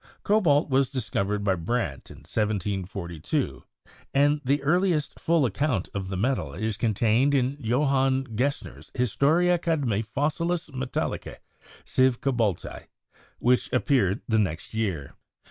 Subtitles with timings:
[0.23, 3.63] Cobalt was discovered by Brandt in 1742,
[4.15, 10.07] and the earliest full account of the metal is contained in Johann Gesner's 'Historia cadmise
[10.07, 11.35] fossilis metallicse
[11.85, 12.87] sive cobalti,'
[13.37, 15.13] which appeared the next year.